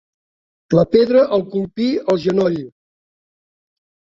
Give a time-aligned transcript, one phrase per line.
[0.77, 2.59] La pedra el colpí al genoll.